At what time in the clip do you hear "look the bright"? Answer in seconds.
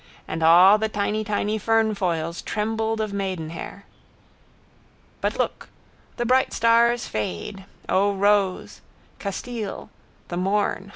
5.37-6.53